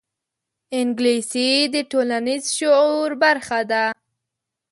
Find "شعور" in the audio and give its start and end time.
2.57-3.09